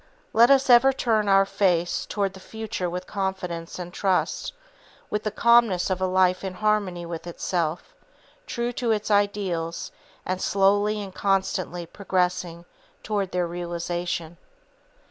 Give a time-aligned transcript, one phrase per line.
[0.33, 4.51] Let us ever turn our face toward the future with confidence and trust,
[5.11, 7.93] with the calmness of a life in harmony with itself,
[8.47, 9.91] true to its ideals,
[10.25, 12.65] and slowly and constantly progressing
[13.03, 14.37] toward their realization.